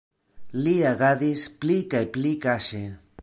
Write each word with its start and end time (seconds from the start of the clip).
Li 0.67 0.73
agadis 0.93 1.43
pli 1.61 1.77
kaj 1.93 2.03
pli 2.17 2.31
kaŝe. 2.47 2.83